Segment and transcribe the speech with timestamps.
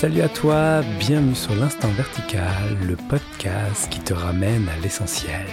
[0.00, 5.44] Salut à toi, bienvenue sur l'Instant Vertical, le podcast qui te ramène à l'essentiel.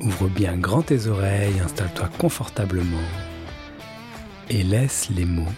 [0.00, 3.06] Ouvre bien grand tes oreilles, installe-toi confortablement
[4.48, 5.52] et laisse les mots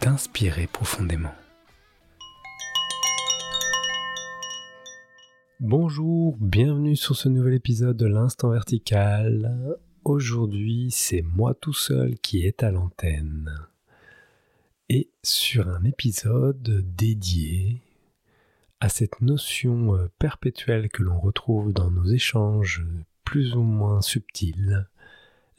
[0.00, 1.34] t'inspirer profondément.
[5.60, 9.76] Bonjour, bienvenue sur ce nouvel épisode de l'Instant Vertical.
[10.02, 13.69] Aujourd'hui, c'est moi tout seul qui est à l'antenne
[14.90, 17.80] et sur un épisode dédié
[18.80, 22.84] à cette notion euh, perpétuelle que l'on retrouve dans nos échanges
[23.24, 24.88] plus ou moins subtils,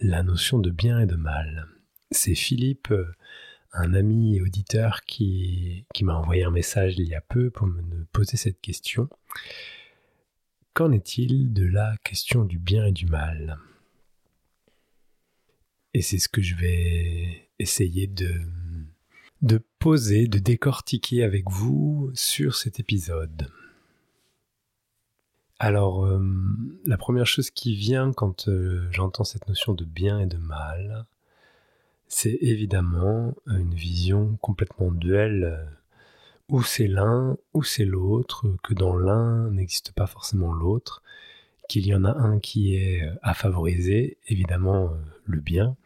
[0.02, 1.68] la notion de bien et de mal.
[2.12, 3.10] C'est Philippe, euh,
[3.72, 7.68] un ami et auditeur, qui, qui m'a envoyé un message il y a peu pour
[7.68, 9.08] me poser cette question.
[10.74, 13.60] Qu'en est-il de la question du bien et du mal?
[15.94, 18.30] Et c'est ce que je vais essayer de
[19.42, 23.50] de poser, de décortiquer avec vous sur cet épisode.
[25.60, 26.20] Alors, euh,
[26.86, 31.06] la première chose qui vient quand euh, j'entends cette notion de bien et de mal,
[32.08, 35.66] c'est évidemment une vision complètement duelle, euh,
[36.50, 41.02] où c'est l'un ou c'est l'autre, que dans l'un n'existe pas forcément l'autre,
[41.70, 44.92] qu'il y en a un qui est à favoriser, évidemment
[45.26, 45.78] le bien,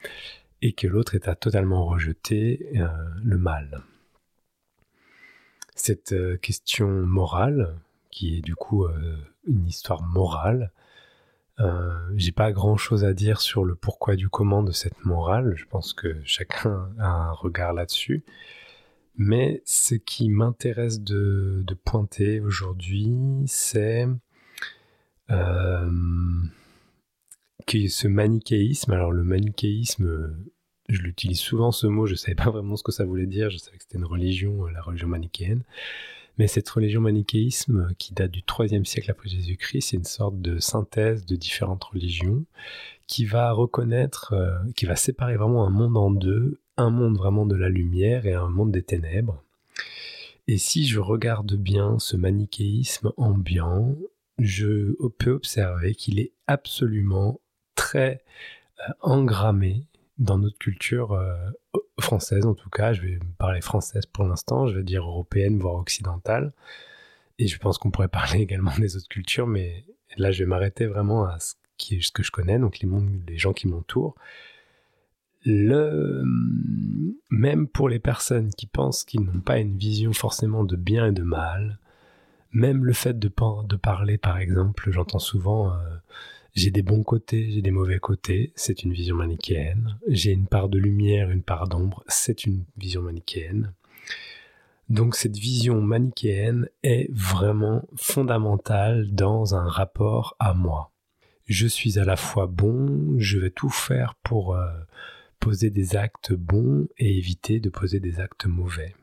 [0.66, 2.88] et que l'autre est à totalement rejeter euh,
[3.24, 3.84] le mal.
[5.76, 7.76] Cette euh, question morale,
[8.10, 10.72] qui est du coup euh, une histoire morale,
[12.16, 15.64] j'ai pas grand chose à dire sur le pourquoi du comment de cette morale, je
[15.66, 18.26] pense que chacun a un regard là-dessus.
[19.16, 24.06] Mais ce qui m'intéresse de, pointer aujourd'hui, c'est
[25.30, 25.38] que
[27.88, 30.36] ce manichéisme, alors le manichéisme,
[30.90, 33.50] je l'utilise souvent ce mot, je ne savais pas vraiment ce que ça voulait dire,
[33.50, 35.64] je savais que c'était une religion, euh, la religion manichéenne.
[36.38, 40.40] Mais cette religion manichéisme, euh, qui date du 3 siècle après Jésus-Christ, c'est une sorte
[40.42, 42.44] de synthèse de différentes religions
[43.08, 47.46] qui va reconnaître, euh, qui va séparer vraiment un monde en deux, un monde vraiment
[47.46, 49.42] de la lumière et un monde des ténèbres.
[50.48, 53.96] Et si je regarde bien ce manichéisme ambiant,
[54.38, 57.40] je peux observer qu'il est absolument
[57.74, 58.24] très
[59.02, 59.86] engrammé
[60.18, 61.36] dans notre culture euh,
[62.00, 65.76] française en tout cas, je vais parler française pour l'instant, je vais dire européenne voire
[65.76, 66.54] occidentale,
[67.40, 69.86] et je pense qu'on pourrait parler également des autres cultures, mais
[70.18, 72.90] là je vais m'arrêter vraiment à ce, qui est, ce que je connais, donc les,
[73.28, 74.16] les gens qui m'entourent.
[75.48, 76.24] Le,
[77.30, 81.12] même pour les personnes qui pensent qu'ils n'ont pas une vision forcément de bien et
[81.12, 81.78] de mal,
[82.52, 83.30] même le fait de,
[83.68, 85.78] de parler par exemple, j'entends souvent euh,
[86.56, 90.00] j'ai des bons côtés, j'ai des mauvais côtés, c'est une vision manichéenne.
[90.08, 93.74] J'ai une part de lumière, une part d'ombre, c'est une vision manichéenne.
[94.88, 100.92] Donc cette vision manichéenne est vraiment fondamentale dans un rapport à moi.
[101.46, 104.72] Je suis à la fois bon, je vais tout faire pour euh,
[105.42, 108.96] poser des actes bons et éviter de poser des actes mauvais.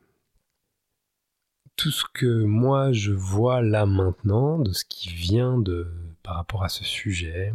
[1.75, 5.87] Tout ce que moi je vois là maintenant, de ce qui vient de
[6.23, 7.53] par rapport à ce sujet,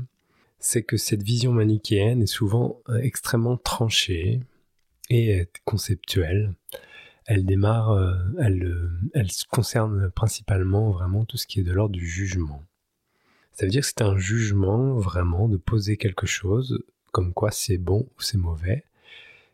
[0.58, 4.40] c'est que cette vision manichéenne est souvent euh, extrêmement tranchée
[5.10, 6.54] et conceptuelle.
[7.24, 12.06] Elle démarre, euh, elle, euh, concerne principalement vraiment tout ce qui est de l'ordre du
[12.06, 12.62] jugement.
[13.52, 17.78] Ça veut dire que c'est un jugement vraiment de poser quelque chose comme quoi c'est
[17.78, 18.84] bon ou c'est mauvais.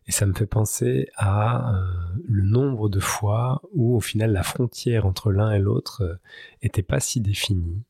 [0.06, 1.82] Et ça me fait penser à
[2.28, 6.20] le nombre de fois où au final la frontière entre l'un et l'autre
[6.62, 7.82] n'était pas si définie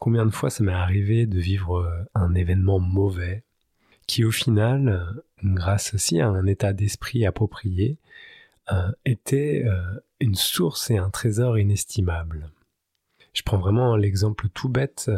[0.00, 3.44] Combien de fois ça m'est arrivé de vivre euh, un événement mauvais
[4.06, 7.98] qui au final, euh, grâce aussi à un état d'esprit approprié,
[8.72, 9.64] euh, était
[10.20, 12.50] une source et un trésor inestimable.
[13.34, 15.10] Je prends vraiment l'exemple tout bête,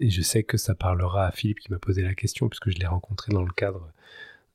[0.00, 2.78] et je sais que ça parlera à Philippe qui m'a posé la question, puisque je
[2.78, 3.92] l'ai rencontré dans le cadre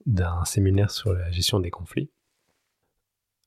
[0.06, 2.10] d'un séminaire sur la gestion des conflits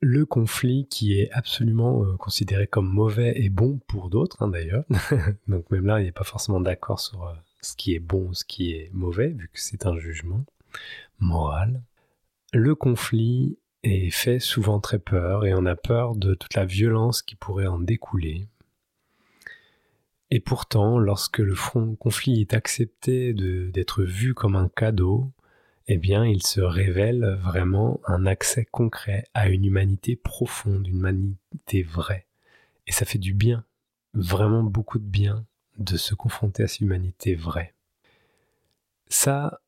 [0.05, 4.85] le conflit qui est absolument euh, considéré comme mauvais et bon pour d'autres hein, d'ailleurs.
[5.49, 8.35] Donc même là, il n'est pas forcément d'accord sur euh, ce qui est bon ou
[8.35, 10.45] ce qui est mauvais, vu que c'est un jugement
[11.21, 11.83] moral.
[12.53, 17.23] Le conflit est fait souvent très peur et on a peur de toute la violence
[17.23, 18.47] qui pourrait en découler.
[20.31, 25.33] Et pourtant, lorsque le front conflit est accepté d'être vu comme un cadeau,
[25.87, 31.83] eh bien, il se révèle vraiment un accès concret à une humanité profonde, une humanité
[31.83, 32.27] vraie.
[32.87, 33.65] Et ça fait du bien,
[34.15, 35.45] vraiment beaucoup de bien,
[35.79, 37.75] de se confronter à cette humanité vraie.
[39.09, 39.61] Ça,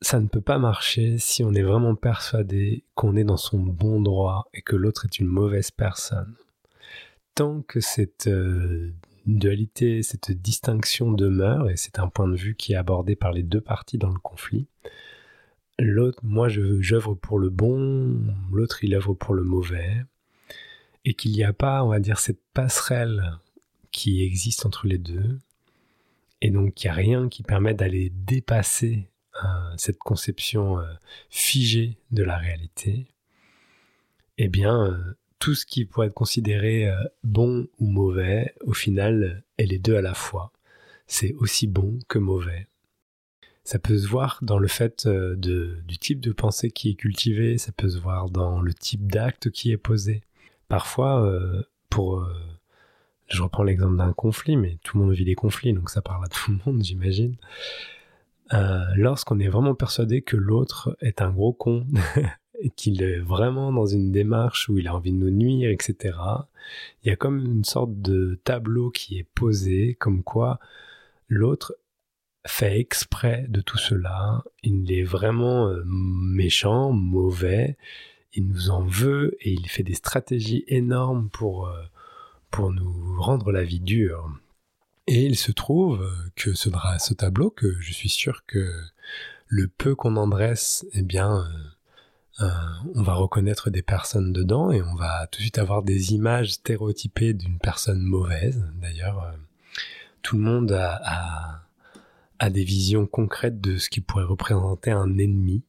[0.00, 4.00] ça ne peut pas marcher si on est vraiment persuadé qu'on est dans son bon
[4.00, 6.34] droit et que l'autre est une mauvaise personne.
[7.34, 8.92] Tant que cette euh,
[9.26, 13.42] dualité, cette distinction demeure, et c'est un point de vue qui est abordé par les
[13.42, 14.66] deux parties dans le conflit,
[15.84, 18.20] l'autre, moi j'œuvre pour le bon,
[18.52, 20.04] l'autre il œuvre pour le mauvais,
[21.04, 23.38] et qu'il n'y a pas, on va dire, cette passerelle
[23.90, 25.38] qui existe entre les deux,
[26.40, 29.08] et donc il n'y a rien qui permet d'aller dépasser
[29.44, 30.84] euh, cette conception euh,
[31.30, 33.06] figée de la réalité,
[34.38, 36.88] eh bien, euh, tout ce qui pourrait être considéré
[37.24, 40.52] bon ou mauvais, au final, est les deux à la fois.
[41.08, 42.68] C'est aussi bon que mauvais.
[43.64, 47.58] Ça peut se voir dans le fait de, du type de pensée qui est cultivé,
[47.58, 50.22] ça peut se voir dans le type d'acte qui est posé.
[50.68, 51.32] Parfois,
[51.88, 52.26] pour
[53.32, 56.24] je reprends l'exemple d'un conflit, mais tout le monde vit des conflits, donc ça parle
[56.24, 57.36] à tout le monde, j'imagine.
[58.52, 61.86] Euh, lorsqu'on est vraiment persuadé que l'autre est un gros con,
[62.76, 66.16] qu'il est vraiment dans une démarche où il a envie de nous nuire, etc.,
[67.02, 70.60] il y a comme une sorte de tableau qui est posé, comme quoi
[71.28, 71.74] l'autre
[72.46, 77.76] fait exprès de tout cela, il est vraiment euh, méchant, mauvais,
[78.34, 81.82] il nous en veut et il fait des stratégies énormes pour, euh,
[82.50, 84.30] pour nous rendre la vie dure.
[85.06, 88.72] Et il se trouve que ce, ce tableau, que je suis sûr que
[89.52, 91.44] le peu qu'on en dresse, eh bien,
[92.40, 92.48] euh, euh,
[92.94, 96.52] on va reconnaître des personnes dedans et on va tout de suite avoir des images
[96.52, 98.64] stéréotypées d'une personne mauvaise.
[98.80, 99.32] D'ailleurs, euh,
[100.22, 101.61] tout le monde a,
[102.50, 105.62] des visions concrètes de ce qui pourrait représenter un ennemi.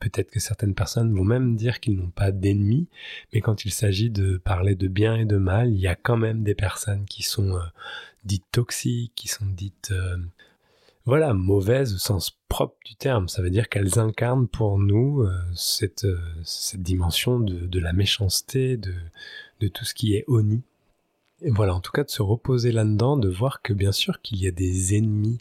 [0.00, 2.88] Peut-être que certaines personnes vont même dire qu'ils n'ont pas d'ennemis,
[3.32, 6.16] mais quand il s'agit de parler de bien et de mal, il y a quand
[6.16, 7.58] même des personnes qui sont
[8.24, 10.16] dites toxiques, qui sont dites euh,
[11.04, 13.28] voilà mauvaises au sens propre du terme.
[13.28, 17.92] Ça veut dire qu'elles incarnent pour nous euh, cette, euh, cette dimension de, de, la
[17.92, 18.94] méchanceté, de,
[19.60, 20.62] de tout ce qui est oni.
[21.46, 24.46] Voilà, en tout cas de se reposer là-dedans, de voir que bien sûr qu'il y
[24.46, 25.38] a des ennemis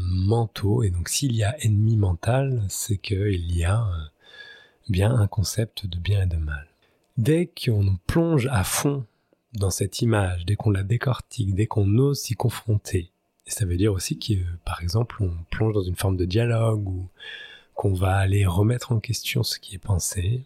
[0.00, 3.86] mentaux, et donc s'il y a ennemi mental, c'est qu'il y a
[4.88, 6.66] bien un concept de bien et de mal.
[7.16, 9.04] Dès qu'on plonge à fond
[9.54, 13.10] dans cette image, dès qu'on la décortique, dès qu'on ose s'y confronter,
[13.46, 14.34] et ça veut dire aussi que,
[14.64, 17.08] par exemple, on plonge dans une forme de dialogue ou
[17.74, 20.44] qu'on va aller remettre en question ce qui est pensé,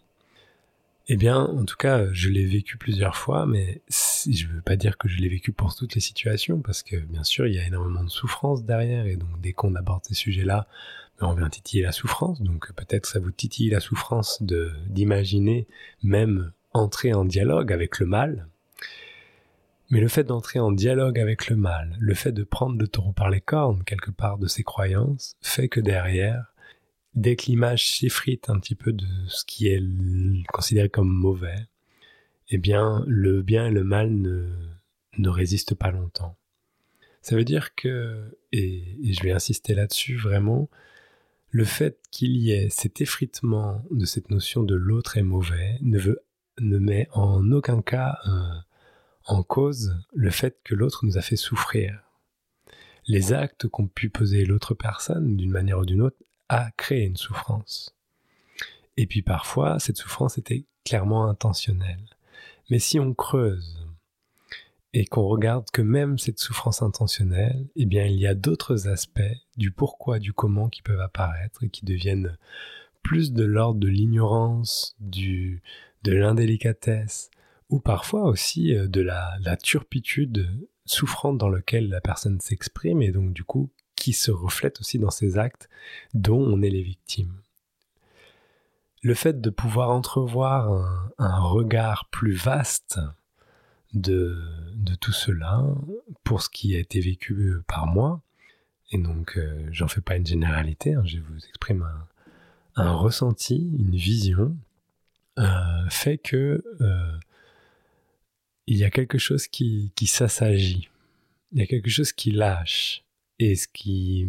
[1.09, 4.75] eh bien, en tout cas, je l'ai vécu plusieurs fois, mais je ne veux pas
[4.75, 7.59] dire que je l'ai vécu pour toutes les situations, parce que bien sûr, il y
[7.59, 10.67] a énormément de souffrance derrière, et donc dès qu'on aborde ces sujets-là,
[11.19, 14.43] ben, on vient titiller la souffrance, donc peut-être ça vous titille la souffrance
[14.89, 15.65] d'imaginer
[16.03, 18.47] même entrer en dialogue avec le mal,
[19.89, 23.13] mais le fait d'entrer en dialogue avec le mal, le fait de prendre le taureau
[23.13, 26.53] par les cornes quelque part de ses croyances, fait que derrière,
[27.17, 29.81] dès que l'image s'effrite un petit peu de ce qui est
[30.53, 31.67] considéré comme mauvais,
[32.49, 36.37] eh bien, le bien et le mal ne, résistent pas longtemps.
[37.23, 40.69] Ça veut dire que, et, je vais insister là-dessus vraiment,
[41.49, 46.77] le fait qu'il y ait cet effritement de cette notion de l'autre est mauvais ne
[46.77, 48.63] met en aucun cas un,
[49.25, 51.99] en cause le fait que l'autre nous a fait souffrir.
[53.07, 56.17] Les actes qu'ont pu poser l'autre personne, d'une manière ou d'une autre,
[56.49, 57.95] a créé une souffrance.
[58.97, 62.17] Et puis parfois, cette souffrance était clairement intentionnelle.
[62.69, 63.85] Mais si on creuse
[64.93, 69.21] et qu'on regarde que même cette souffrance intentionnelle, eh bien, il y a d'autres aspects
[69.57, 72.37] du pourquoi, du comment qui peuvent apparaître et qui deviennent
[73.03, 75.61] plus de l'ordre de l'ignorance, du,
[76.03, 77.29] de l'indélicatesse,
[77.69, 80.49] ou parfois aussi euh, de la, turpitude
[80.85, 83.69] souffrante dans laquelle la personne s'exprime et donc du coup
[84.13, 85.69] se reflète aussi dans ses actes
[86.13, 87.33] dont on est les victimes.
[89.03, 90.71] Le fait de pouvoir entrevoir
[91.17, 92.99] un, regard plus vaste
[93.93, 94.41] de,
[94.99, 95.63] tout cela
[96.23, 98.21] pour ce qui a été vécu par moi,
[98.91, 101.87] et donc euh, j'en fais pas une généralité, hein, je vous exprime
[102.75, 104.57] un, ressenti, une vision,
[105.39, 106.63] euh, fait que
[108.65, 110.89] il y a quelque chose qui s'assagit,
[111.51, 113.03] il y a quelque chose qui lâche,
[113.39, 114.27] et ce qui,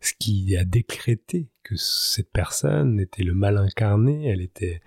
[0.00, 4.80] ce qui a décrété que cette personne était le mal incarné, elle était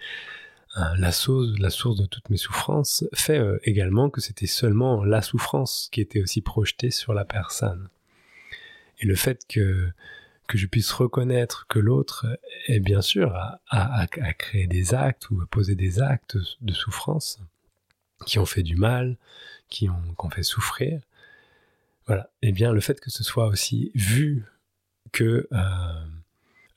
[0.98, 5.22] la, source, la source de toutes mes souffrances, fait euh, également que c'était seulement la
[5.22, 7.90] souffrance qui était aussi projetée sur la personne.
[9.00, 9.90] Et le fait que,
[10.48, 12.28] que je puisse reconnaître que l'autre
[12.68, 13.34] est bien sûr
[13.70, 17.40] à, créer des actes ou à poser des actes de souffrance,
[18.26, 19.18] qui ont fait du mal,
[19.70, 21.02] qui ont, fait souffrir.
[22.08, 22.30] Voilà.
[22.42, 24.46] Eh bien, le fait que ce soit aussi vu
[25.12, 26.06] que euh,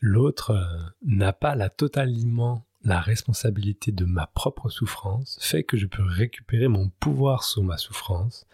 [0.00, 5.86] l'autre euh, n'a pas la totalement la responsabilité de ma propre souffrance, fait que je
[5.86, 8.46] peux récupérer mon pouvoir sur ma souffrance,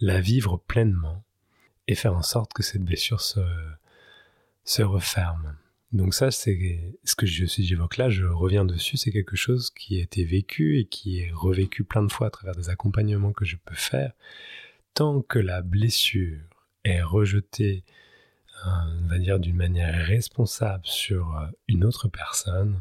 [0.00, 1.22] la vivre pleinement
[1.86, 3.40] et faire en sorte que cette blessure se,
[4.64, 5.56] se referme.
[5.92, 10.02] Donc ça, c'est ce que j'évoque là, je reviens dessus, c'est quelque chose qui a
[10.02, 13.56] été vécu et qui est revécu plein de fois à travers des accompagnements que je
[13.56, 14.12] peux faire.
[14.96, 16.40] Tant que la blessure
[16.82, 17.84] est rejetée,
[18.66, 18.70] euh,
[19.04, 22.80] on va dire d'une manière responsable sur euh, une autre personne,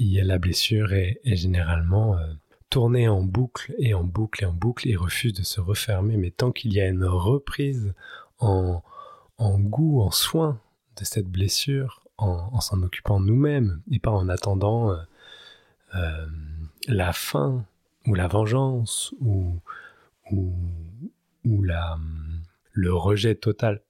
[0.00, 2.26] la blessure est, généralement euh,
[2.70, 6.16] tournée en boucle et en boucle et en boucle et refuse de se refermer.
[6.16, 7.94] Mais tant qu'il y a une reprise
[8.40, 8.82] en,
[9.36, 10.60] en goût, en soin
[10.96, 14.90] de cette blessure, en, s'en occupant nous-mêmes et pas en attendant
[15.94, 16.26] euh,
[16.88, 17.64] la fin
[18.08, 19.60] ou la vengeance ou,
[21.48, 21.98] ou la,
[22.72, 23.82] le rejet total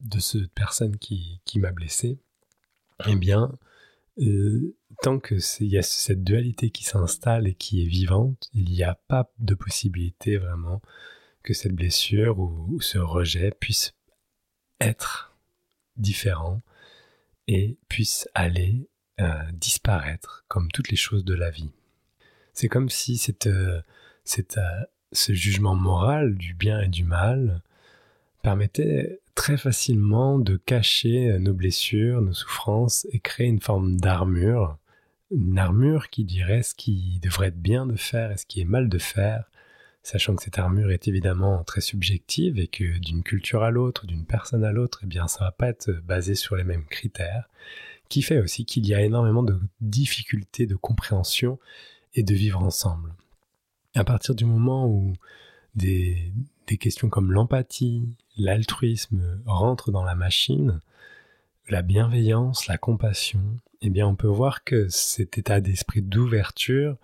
[0.00, 2.18] de cette personne qui, qui m'a blessé,
[3.06, 3.52] eh bien,
[4.18, 8.70] euh, tant que il y a cette dualité qui s'installe et qui est vivante, il
[8.70, 10.82] n'y a pas de possibilité vraiment
[11.42, 13.94] que cette blessure ou, ou ce rejet puisse
[14.80, 15.36] être
[15.96, 16.62] différent
[17.46, 18.88] et puisse aller
[19.20, 21.70] euh, disparaître comme toutes les choses de la vie.
[22.52, 23.82] C'est comme si cette, euh,
[24.24, 27.62] cette, euh, ce jugement moral du bien et du mal
[28.42, 34.78] permettait très facilement de cacher nos blessures, nos souffrances et créer une forme d'armure,
[35.30, 38.66] une armure qui dirait ce qui devrait être bien de faire et ce qui est
[38.66, 39.44] mal de faire,
[40.02, 44.24] sachant que cette armure est évidemment très subjective et que d'une culture à l'autre, d'une
[44.24, 47.48] personne à l'autre, eh bien ça va pas être basé sur les mêmes critères,
[48.08, 51.58] qui fait aussi qu'il y a énormément de difficultés de compréhension
[52.14, 53.14] et de vivre ensemble.
[53.94, 55.14] À partir du moment où
[55.74, 56.32] des,
[56.78, 60.80] questions comme l'empathie, l'altruisme rentrent dans la machine,
[61.68, 63.40] la bienveillance, la compassion,
[63.80, 66.96] eh bien on peut voir que cet état d'esprit d'ouverture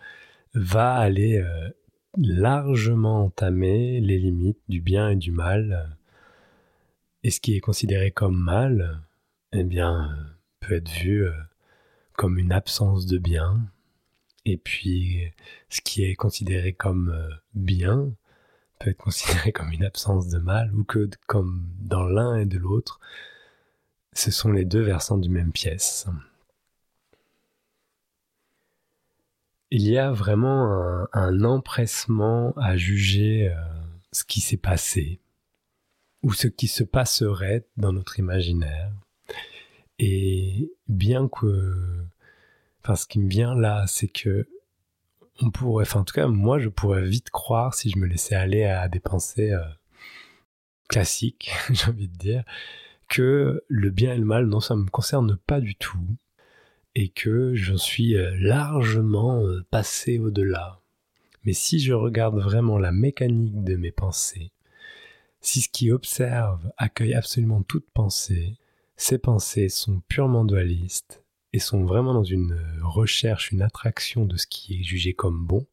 [0.55, 1.71] va aller euh,
[2.17, 5.97] largement entamé les limites du bien et du mal.
[7.23, 9.01] Et ce qui est considéré comme mal,
[9.53, 10.17] eh bien,
[10.61, 11.33] peut être vu euh,
[12.17, 13.67] comme une absence de bien.
[14.45, 15.33] Et puis,
[15.71, 18.13] ce qui est considéré comme euh, bien
[18.79, 22.59] peut être considéré comme une absence de mal, ou que comme dans l'un et de
[22.59, 23.01] l'autre,
[24.13, 26.07] ce sont les deux versants du même pièce.
[29.77, 33.57] il y a vraiment un, empressement à juger euh,
[34.13, 35.19] ce qui s'est passé
[36.23, 38.93] ou ce qui se passerait dans notre imaginaire.
[39.99, 42.05] Et bien que,
[42.85, 44.47] enfin, ce qui me vient là, c'est que
[45.41, 48.65] on pourrait, en tout cas, moi, je pourrais vite croire si je me laissais aller
[48.65, 49.65] à des pensées euh,
[50.89, 52.45] classiques, j'ai envie de dire,
[53.09, 56.07] que le bien et le mal, non, ça me concerne pas du tout
[56.95, 60.81] et que je suis euh, largement euh, passé au-delà.
[61.45, 64.53] Mais si je regarde vraiment la mécanique de mes pensées,
[65.41, 68.57] si ce qui observe accueille absolument toute pensée,
[68.97, 71.24] ces pensées sont purement dualistes
[71.55, 75.65] et sont vraiment dans une recherche, une attraction de ce qui est jugé comme bon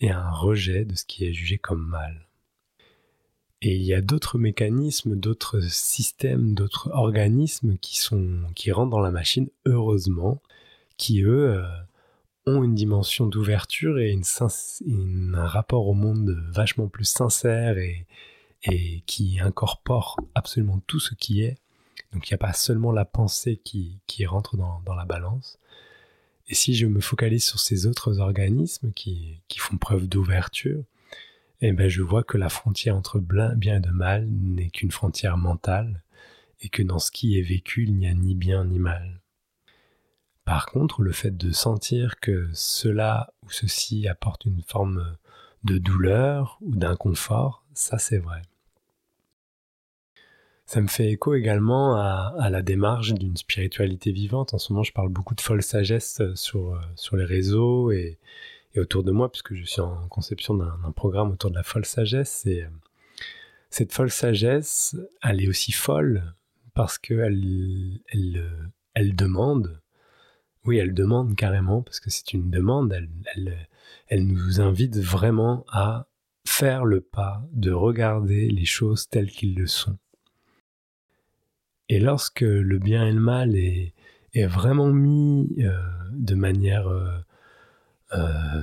[0.00, 2.26] et un rejet de ce qui est jugé comme mal.
[3.60, 9.00] Et il y a d'autres mécanismes, d'autres systèmes, d'autres organismes qui sont, qui rentrent dans
[9.00, 10.40] la machine, heureusement,
[10.96, 11.66] qui eux euh,
[12.46, 14.18] ont une dimension d'ouverture et
[14.80, 18.06] un rapport au monde vachement plus sincère et,
[18.62, 21.58] et qui incorpore absolument tout ce qui est.
[22.12, 25.58] Donc il n'y a pas seulement la pensée qui, rentre dans, la balance.
[26.48, 30.84] Et si je me focalise sur ces autres organismes qui, qui font preuve d'ouverture,
[31.60, 35.36] eh ben je vois que la frontière entre bien et de mal n'est qu'une frontière
[35.36, 36.02] mentale,
[36.60, 39.20] et que dans ce qui est vécu, il n'y a ni bien ni mal.
[40.44, 45.16] Par contre, le fait de sentir que cela ou ceci apporte une forme
[45.64, 48.42] de douleur ou d'inconfort, ça c'est vrai.
[50.68, 54.52] Ça me fait écho également à, la démarche d'une spiritualité vivante.
[54.52, 58.18] En ce moment, je parle beaucoup de folle sagesse sur, sur les réseaux et,
[58.76, 62.44] autour de moi, puisque je suis en conception d'un programme autour de la folle sagesse.
[62.46, 62.66] Et
[63.70, 66.34] cette folle sagesse, elle est aussi folle
[66.74, 69.80] parce qu'elle elle, elle demande
[70.68, 72.94] oui, elle demande carrément, parce que c'est une demande,
[73.34, 76.08] elle, nous invite vraiment à
[76.46, 79.96] faire le pas de regarder les choses telles qu'elles le sont.
[81.88, 83.94] Et lorsque le bien et le mal est,
[84.46, 85.76] vraiment mis euh,
[86.12, 87.18] de manière euh,
[88.12, 88.62] euh,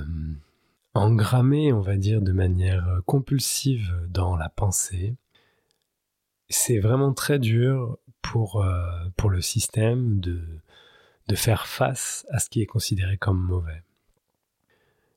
[0.94, 5.16] engrammée, on va dire, de manière compulsive dans la pensée,
[6.48, 8.64] c'est vraiment très dur pour,
[9.16, 10.42] pour le système de,
[11.28, 13.82] de faire face à ce qui est considéré comme mauvais.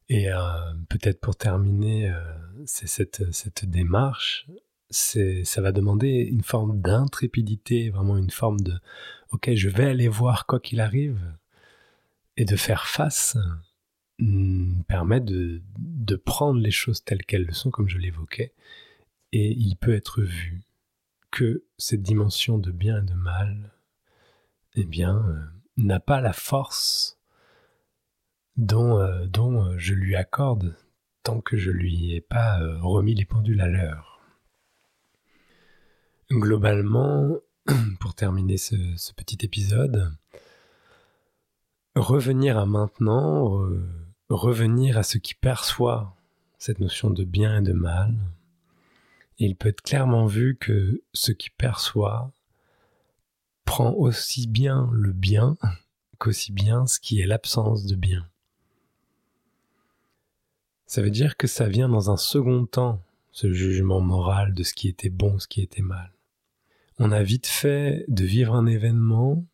[0.09, 0.27] Et
[0.89, 2.11] peut-être pour terminer,
[2.65, 4.47] c'est cette, cette démarche,
[4.89, 8.73] ça va demander une forme d'intrépidité, vraiment une forme de
[9.31, 11.19] ok, je vais aller voir quoi qu'il arrive,
[12.37, 13.37] et de faire face
[14.19, 15.61] mm, permet de,
[16.25, 18.53] prendre les choses telles qu'elles sont, comme je l'évoquais,
[19.31, 20.63] et il peut être vu
[21.31, 23.73] que cette dimension de bien et de mal,
[24.75, 25.39] eh bien, euh,
[25.77, 27.19] n'a pas la force
[28.57, 30.75] dont, euh, euh, je lui accorde
[31.23, 34.08] tant que je lui ai pas remis les pendules à l'heure.
[36.31, 37.37] Globalement,
[37.99, 38.75] pour terminer ce,
[39.13, 40.15] petit épisode,
[41.95, 43.67] revenir à maintenant,
[44.29, 46.15] revenir à ce qui perçoit
[46.59, 48.15] cette notion de bien et de mal,
[49.39, 52.31] il peut être clairement vu que ce qui perçoit
[53.65, 55.57] prend aussi bien le bien
[56.19, 58.29] qu'aussi bien ce qui est l'absence de bien.
[60.85, 64.75] Ça veut dire que ça vient dans un second temps, ce jugement moral de ce
[64.75, 66.11] qui était bon, ce qui était mal.
[66.99, 69.45] On a vite fait de vivre un événement,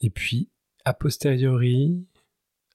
[0.00, 0.48] et puis,
[0.84, 2.06] a posteriori,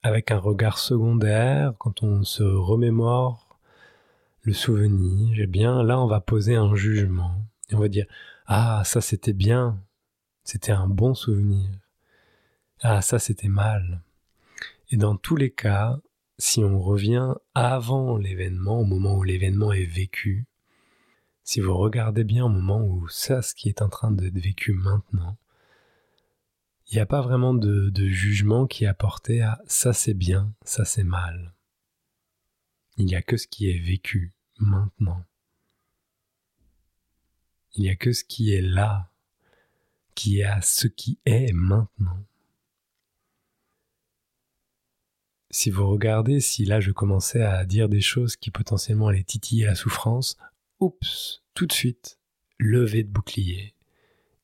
[0.04, 3.60] avec un regard secondaire, quand on se remémore
[4.42, 7.36] le souvenir, eh bien là on va poser un jugement
[7.74, 8.06] on va dire
[8.48, 9.80] ah ça c'était bien,
[10.44, 11.70] c'était un bon souvenir.
[12.82, 14.02] Ah ça c'était mal.
[14.90, 16.00] Et dans tous les cas,
[16.38, 20.46] si on revient avant l'événement, au moment où l'événement est vécu,
[21.50, 24.72] si vous regardez bien au moment où ça, ce qui est en train d'être vécu
[24.72, 25.36] maintenant,
[26.86, 30.54] il n'y a pas vraiment de, de, jugement qui est apporté à ça c'est bien,
[30.64, 31.56] ça c'est mal.
[32.98, 35.26] Il n'y a que ce qui est vécu maintenant.
[37.74, 39.10] Il n'y a que ce qui est là,
[40.14, 42.24] qui est à ce qui est maintenant.
[45.50, 49.66] Si vous regardez, si là je commençais à dire des choses qui potentiellement allaient titiller
[49.66, 50.38] la souffrance,
[50.80, 52.20] oups, tout de suite,
[52.58, 53.74] levé de bouclier.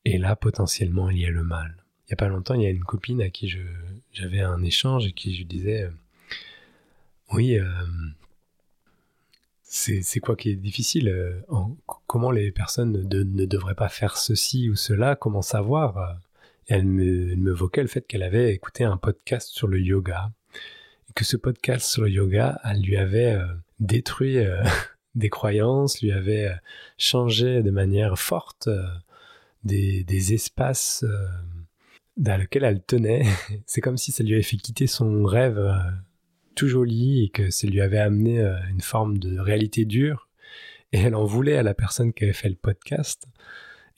[0.06, 1.84] Et là, potentiellement, il y a le mal.
[2.06, 3.52] Il n'y a pas longtemps, il y a une copine à qui
[4.14, 5.92] j'avais un échange et qui je disais, euh,
[7.34, 7.66] oui, euh,
[9.64, 11.42] c'est quoi qui est difficile euh,
[12.06, 15.16] Comment les personnes ne, devraient pas faire ceci ou cela?
[15.16, 15.98] Comment savoir?
[15.98, 16.14] Euh?
[16.68, 20.32] Elle me, le fait qu'elle avait écouté un podcast sur le yoga
[21.10, 23.38] et que ce podcast sur le yoga, elle lui avait
[23.80, 24.38] détruit
[25.16, 26.52] des croyances, lui avait
[26.98, 28.70] changé de manière forte
[29.64, 31.06] des, des, espaces
[32.18, 33.26] dans lesquels elle tenait.
[33.66, 35.58] C'est comme si ça lui avait fait quitter son rêve
[36.56, 40.30] tout joli et que ça lui avait amené euh, une forme de réalité dure.
[40.92, 43.28] Et elle en voulait à la personne qui avait fait le podcast.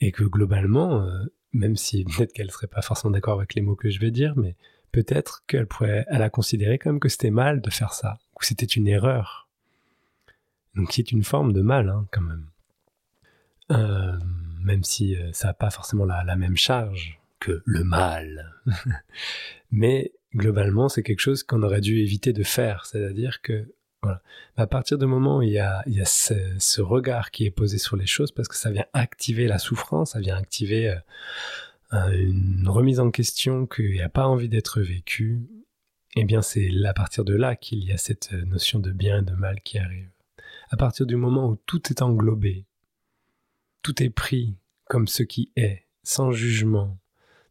[0.00, 3.76] Et que globalement, euh, même si peut-être qu'elle serait pas forcément d'accord avec les mots
[3.76, 4.56] que je vais dire, mais
[4.92, 8.44] peut-être qu'elle pourrait, elle a considéré quand même que c'était mal de faire ça, que
[8.44, 9.47] c'était une erreur.
[10.78, 12.46] Donc c'est une forme de mal, hein, quand même.
[13.70, 14.16] Euh,
[14.62, 18.54] même si ça n'a pas forcément la, même charge que le mal.
[19.70, 22.86] mais globalement, c'est quelque chose qu'on aurait dû éviter de faire.
[22.86, 23.72] C'est-à-dire que,
[24.56, 28.06] à partir du moment où il y a, ce, regard qui est posé sur les
[28.06, 30.96] choses, parce que ça vient activer la souffrance, ça vient activer
[31.92, 35.40] euh, une remise en question qu'il n'y a pas envie d'être vécu,
[36.16, 39.22] eh bien, c'est à partir de là qu'il y a cette notion de bien et
[39.22, 40.08] de mal qui arrive.
[40.70, 42.66] À partir du moment où tout est englobé,
[43.82, 44.54] tout est pris
[44.84, 46.98] comme ce qui est, sans jugement,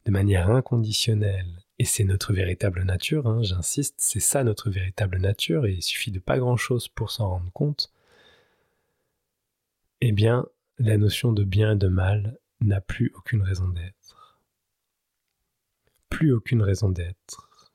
[0.06, 5.66] de manière inconditionnelle, et c'est notre véritable nature, hein, j'insiste, c'est ça notre véritable nature,
[5.66, 7.92] et il suffit de pas grand-chose pour s'en rendre compte,
[10.02, 10.46] eh bien,
[10.78, 14.40] la notion de bien et de mal n'a plus aucune raison d'être.
[16.10, 17.72] Plus aucune raison d'être.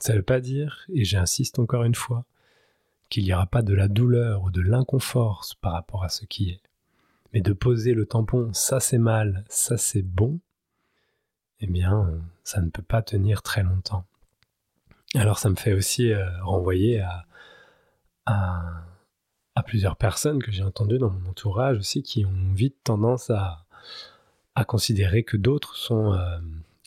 [0.00, 2.26] Ça ne veut pas dire, et j'insiste encore une fois,
[3.08, 6.50] qu'il n'y aura pas de la douleur ou de l'inconfort par rapport à ce qui
[6.50, 6.60] est.
[7.32, 10.40] Mais de poser le tampon ça c'est mal, ça c'est bon,
[11.60, 14.04] eh bien, ça ne peut pas tenir très longtemps.
[15.14, 17.24] Alors ça me fait aussi euh, renvoyer à,
[18.26, 23.64] à, plusieurs personnes que j'ai entendues dans mon entourage aussi qui ont vite tendance à,
[24.54, 26.38] à considérer que d'autres sont euh,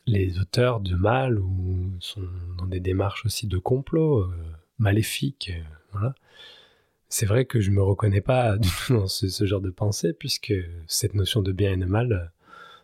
[0.05, 2.27] les auteurs de mal ou sont
[2.57, 4.29] dans des démarches aussi de complot euh,
[4.79, 5.51] maléfiques.
[5.91, 6.13] voilà.
[7.09, 8.57] C'est vrai que je me reconnais pas
[8.89, 10.53] dans ce, genre de pensée puisque
[10.87, 12.31] cette notion de bien et de mal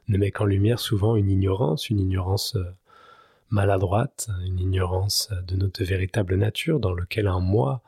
[0.07, 2.63] ne met qu'en lumière souvent une ignorance, une ignorance euh,
[3.49, 7.81] maladroite, une ignorance euh, de notre véritable nature dans lequel un moi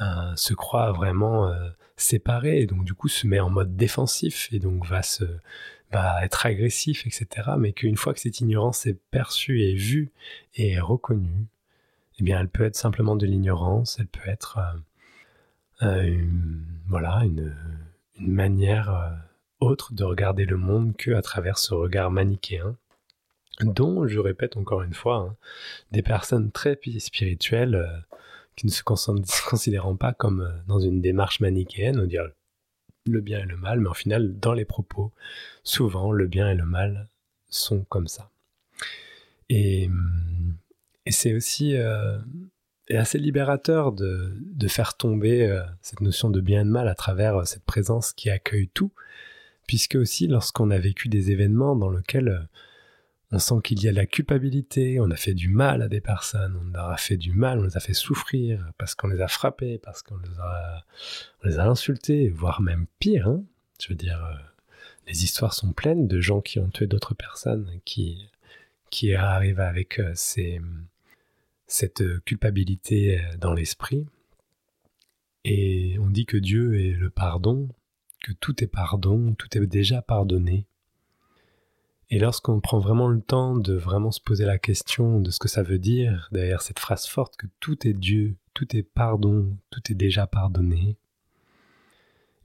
[0.00, 0.04] euh,
[0.36, 1.52] se croit vraiment
[1.96, 5.24] séparé et donc du coup se met en mode défensif et donc va se
[5.92, 7.50] va être agressif, etc.
[7.58, 10.10] Mais qu'une fois que cette ignorance est perçue et vue
[10.54, 11.46] et reconnue,
[12.22, 14.58] eh bien, elle peut être simplement de l'ignorance, elle peut être
[15.82, 17.52] euh, euh, une, voilà, une,
[18.20, 19.10] manière euh,
[19.58, 22.76] autre de regarder le monde que à travers ce regard manichéen,
[23.62, 25.36] dont, je répète encore une fois, hein,
[25.90, 28.04] des personnes très spirituelles
[28.54, 28.84] qui ne se
[29.50, 32.32] considérant pas comme dans une démarche manichéenne, on dirait
[33.04, 35.10] le bien et le mal, mais au final, dans les propos,
[35.64, 37.08] souvent, le bien et le mal
[37.48, 38.30] sont comme ça.
[39.48, 39.90] Et,
[41.10, 42.18] c'est aussi euh,
[42.90, 44.34] assez libérateur de,
[44.68, 48.12] faire tomber euh, cette notion de bien et de mal à travers euh, cette présence
[48.12, 48.92] qui accueille tout,
[49.66, 52.48] puisque aussi lorsqu'on a vécu des événements dans lesquels
[53.32, 56.56] on sent qu'il y a la culpabilité, on a fait du mal à des personnes,
[56.60, 59.28] on leur a fait du mal, on les a fait souffrir parce qu'on les a
[59.28, 60.84] frappés, parce qu'on les a,
[61.44, 63.28] les a insultés, voire même pire.
[63.28, 63.42] Hein.
[63.80, 64.20] Je veux dire,
[65.08, 68.28] les histoires sont pleines de gens qui ont tué d'autres personnes, qui,
[68.90, 70.60] qui arrivent avec ces,
[71.72, 74.06] cette culpabilité euh, dans l'esprit.
[75.44, 77.68] Et on dit que Dieu est le pardon,
[78.22, 80.66] que tout est pardon, tout est déjà pardonné.
[82.10, 85.48] Et lorsqu'on prend vraiment le temps de vraiment se poser la question de ce que
[85.48, 89.80] ça veut dire derrière cette phrase forte que tout est Dieu, tout est pardon, tout
[89.90, 90.98] est déjà pardonné,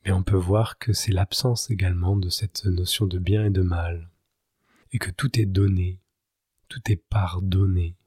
[0.05, 3.61] mais on peut voir que c'est l'absence également de cette notion de bien et de
[3.61, 4.09] mal,
[4.93, 5.99] et que tout est donné,
[6.69, 7.97] tout est pardonné,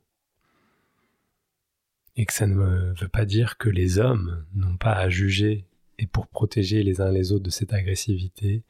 [2.21, 5.65] et que ça ne veut pas dire que les hommes n'ont pas à juger
[5.99, 8.63] et pour protéger les uns les autres de cette agressivité,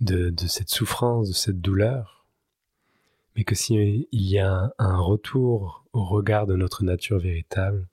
[0.00, 2.24] de, cette souffrance, de cette douleur,
[3.36, 7.86] mais que s'il y a un, retour au regard de notre nature véritable,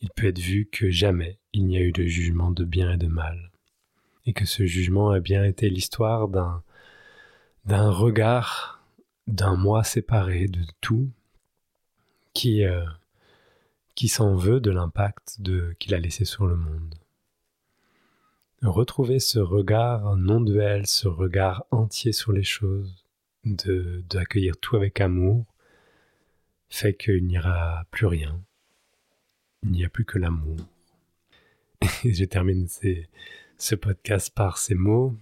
[0.00, 2.96] il peut être vu que jamais il n'y a eu de jugement de bien et
[2.96, 3.50] de mal,
[4.24, 6.62] et que ce jugement a bien été l'histoire d'un
[7.66, 8.82] d'un regard
[9.26, 11.10] d'un moi séparé de tout
[12.32, 12.86] qui euh,
[14.02, 15.38] qui s'en veut de l'impact
[15.78, 16.96] qu'il a laissé sur le monde
[18.60, 23.06] retrouver ce regard non duel, ce regard entier sur les choses,
[23.44, 25.46] de d'accueillir tout avec amour,
[26.68, 28.42] fait qu'il n'y aura plus rien.
[29.62, 30.56] Il n'y a plus que l'amour.
[32.02, 32.66] Et je termine
[33.56, 35.14] ce podcast par ces mots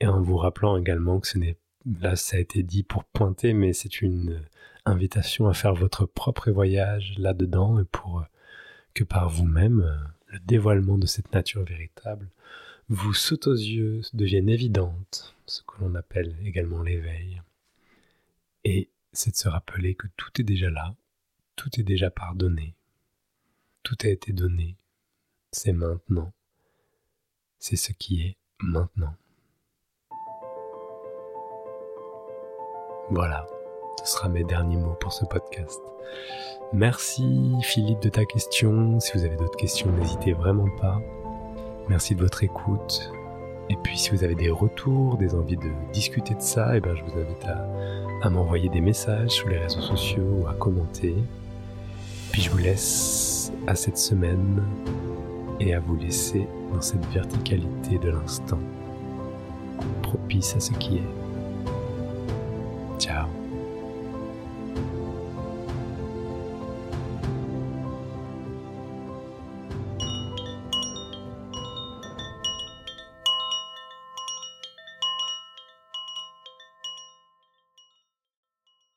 [0.00, 1.56] et en vous rappelant également que ce n'est
[2.00, 4.42] là ça a été dit pour pointer, mais c'est une
[4.88, 8.24] invitation à faire votre propre voyage là-dedans et pour
[8.94, 9.98] que par vous-même
[10.28, 12.28] le dévoilement de cette nature véritable
[12.88, 17.42] vous saute aux yeux, deviennent évidentes, ce que l'on appelle également l'éveil.
[18.64, 20.94] Et c'est de se rappeler que tout est déjà là,
[21.54, 22.74] tout est déjà pardonné,
[23.82, 24.76] tout a été donné,
[25.52, 26.32] c'est maintenant,
[27.58, 29.14] c'est ce qui est maintenant.
[33.10, 33.46] Voilà,
[34.04, 35.80] ce sera mes derniers mots pour ce podcast.
[36.72, 39.00] Merci Philippe de ta question.
[39.00, 41.00] Si vous avez d'autres questions, n'hésitez vraiment pas.
[41.88, 43.10] Merci de votre écoute.
[43.70, 46.80] Et puis si vous avez des retours, des envies de discuter de ça, et eh
[46.80, 47.44] ben, je vous invite
[48.22, 51.14] à, m'envoyer des messages sur les réseaux sociaux ou à commenter.
[52.32, 54.62] Puis je vous laisse à cette semaine
[55.60, 58.60] et à vous laisser dans cette verticalité de l'instant,
[60.02, 61.08] propice à ce qui est.
[62.98, 63.37] Ciao